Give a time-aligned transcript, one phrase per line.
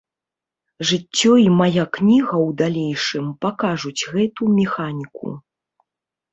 [0.91, 5.27] Жыццё і мая кніга ў далейшым пакажуць гэту механіку.